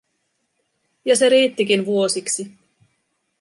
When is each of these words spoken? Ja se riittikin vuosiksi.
Ja 1.05 1.15
se 1.15 1.29
riittikin 1.29 1.85
vuosiksi. 1.85 2.51